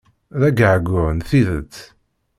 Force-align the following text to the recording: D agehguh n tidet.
D 0.39 0.41
agehguh 0.47 1.09
n 1.15 1.19
tidet. 1.27 1.75